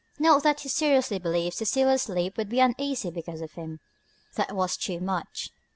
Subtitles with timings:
[0.17, 3.79] Not that he seriously believed Cecelia's sleep would be uneasy because of him.
[4.35, 5.51] That was too much.